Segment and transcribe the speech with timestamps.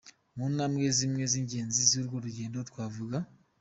[0.35, 3.17] Mu ntambwe zimwe z’ingenzi z’urwo rugendo twavuga: